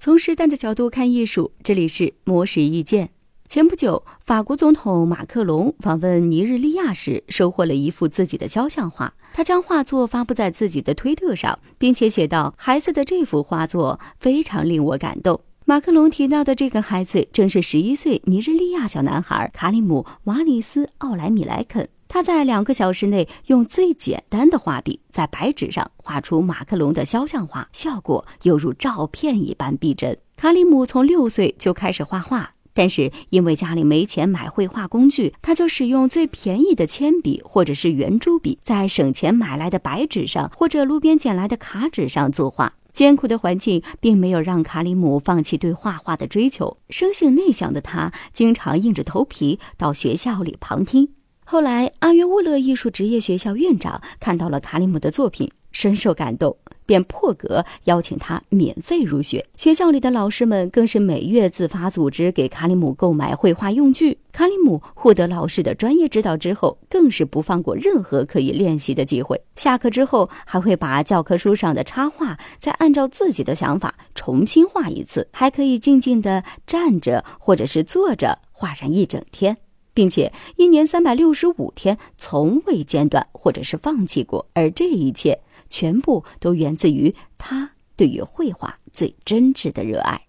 [0.00, 3.10] 从时代的角度看艺术，这里是魔石意见。
[3.48, 9.14] 前不久，法国总统马克龙访问尼日利亚时，收获了一幅自己的肖像画。
[9.32, 21.88] 他将画作发布在自己的推特上，并且写道：“孩子的这幅画作非常令我感动。”马克龙提到的这个孩子，正是十一岁尼日利亚小男孩卡里姆·瓦里斯·奥莱米莱肯。
[22.14, 30.16] 他在两个小时内用最简单的画笔在白纸上画出马克龙的肖像画，效果犹如照片一般逼真。
[30.36, 42.74] 卡里姆从六岁就开始画画，但是因为家里没钱买绘画工具，他就使用最便宜的铅笔或者是圆珠笔，在省钱买来的白纸上或者路边捡来的卡纸上作画。
[42.92, 51.08] 艰苦的环境并没有让卡里姆放弃对画画的追求，生性内向的他经常硬着头皮到学校里旁听。
[51.46, 59.44] 后来，阿约乌勒艺术职业学校院长看到了卡里姆的作品，深受感动，便破格邀请他免费入学。
[59.54, 64.16] 学校里的老师们更是每月自发组织给卡里姆购买绘画用具。
[64.32, 69.40] 卡里姆获得老师的专业指导之后，更是不放过任何可以练习的机会。
[69.54, 79.58] 下课之后，还会把教科书上的插画再按照自己的想法重新画一次，还可以静静地站着或者是坐着画上一整天。
[79.94, 90.26] 并且一年三百六十五天从未间断或者是放弃过，而这一切全部都源自于他对于绘画最真挚的热爱。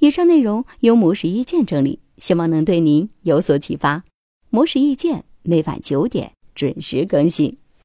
[0.00, 4.04] 以上内容由模式意见整理，希望能对您有所启发。
[4.48, 7.58] 模式意见每晚九点准时更新。